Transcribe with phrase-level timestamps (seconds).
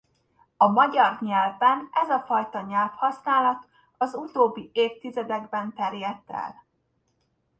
[0.57, 3.67] A magyar nyelvben ez a fajta nyelvhasználat
[3.97, 6.63] az utóbbi évtizedekben terjedt el.